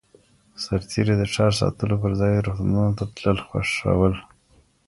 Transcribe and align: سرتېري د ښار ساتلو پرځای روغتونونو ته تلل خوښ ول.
سرتېري 0.63 1.13
د 1.17 1.23
ښار 1.33 1.51
ساتلو 1.61 1.95
پرځای 2.03 2.33
روغتونونو 2.45 2.91
ته 2.97 3.03
تلل 3.15 3.37
خوښ 3.47 3.69
ول. 3.99 4.15